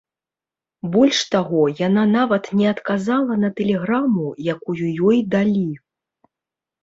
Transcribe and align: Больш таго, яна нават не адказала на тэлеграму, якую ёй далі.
Больш 0.93 1.17
таго, 1.33 1.61
яна 1.87 2.03
нават 2.17 2.43
не 2.61 2.65
адказала 2.73 3.33
на 3.43 3.49
тэлеграму, 3.59 4.25
якую 4.55 4.85
ёй 5.11 5.19
далі. 5.35 5.69